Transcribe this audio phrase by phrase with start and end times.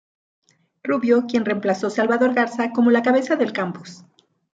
[0.81, 4.03] Rubio, quien reemplazó Salvador Garza como la cabeza del campus.